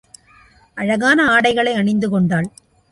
[0.77, 2.49] அழகான ஆடைகளை அணிந்துகொண்டாள்.